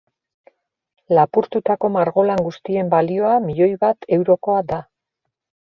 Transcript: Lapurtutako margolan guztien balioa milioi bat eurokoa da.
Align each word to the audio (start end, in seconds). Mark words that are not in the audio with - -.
Lapurtutako 1.19 1.91
margolan 1.97 2.43
guztien 2.49 2.91
balioa 2.95 3.37
milioi 3.47 3.71
bat 3.87 4.11
eurokoa 4.21 4.67
da. 4.75 4.85